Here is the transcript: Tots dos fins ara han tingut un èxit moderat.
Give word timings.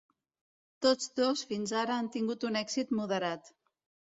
Tots 0.85 1.11
dos 1.19 1.43
fins 1.49 1.75
ara 1.83 1.99
han 1.99 2.09
tingut 2.17 2.47
un 2.51 2.59
èxit 2.63 2.97
moderat. 3.03 3.55